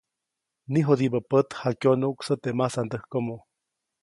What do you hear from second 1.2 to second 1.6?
pät